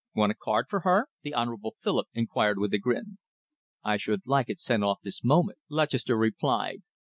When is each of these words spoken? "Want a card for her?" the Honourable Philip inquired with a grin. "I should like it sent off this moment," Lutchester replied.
"Want 0.15 0.31
a 0.31 0.35
card 0.35 0.65
for 0.67 0.79
her?" 0.79 1.09
the 1.21 1.35
Honourable 1.35 1.75
Philip 1.79 2.07
inquired 2.15 2.57
with 2.57 2.73
a 2.73 2.79
grin. 2.79 3.19
"I 3.83 3.97
should 3.97 4.21
like 4.25 4.49
it 4.49 4.59
sent 4.59 4.83
off 4.83 4.99
this 5.03 5.23
moment," 5.23 5.59
Lutchester 5.69 6.17
replied. 6.17 6.81